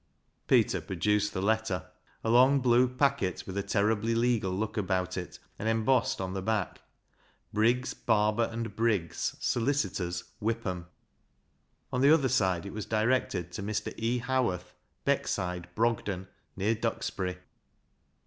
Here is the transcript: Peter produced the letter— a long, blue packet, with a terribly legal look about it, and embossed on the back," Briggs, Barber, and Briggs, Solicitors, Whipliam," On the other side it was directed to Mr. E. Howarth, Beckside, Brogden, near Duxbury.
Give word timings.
Peter 0.47 0.81
produced 0.81 1.31
the 1.31 1.43
letter— 1.43 1.91
a 2.23 2.29
long, 2.31 2.59
blue 2.59 2.87
packet, 2.87 3.43
with 3.45 3.55
a 3.55 3.61
terribly 3.61 4.15
legal 4.15 4.49
look 4.49 4.75
about 4.75 5.15
it, 5.15 5.37
and 5.59 5.69
embossed 5.69 6.19
on 6.19 6.33
the 6.33 6.41
back," 6.41 6.81
Briggs, 7.53 7.93
Barber, 7.93 8.49
and 8.51 8.75
Briggs, 8.75 9.35
Solicitors, 9.39 10.23
Whipliam," 10.41 10.87
On 11.93 12.01
the 12.01 12.11
other 12.11 12.29
side 12.29 12.65
it 12.65 12.73
was 12.73 12.87
directed 12.87 13.51
to 13.51 13.61
Mr. 13.61 13.93
E. 13.95 14.17
Howarth, 14.17 14.73
Beckside, 15.05 15.65
Brogden, 15.75 16.27
near 16.57 16.73
Duxbury. 16.73 17.37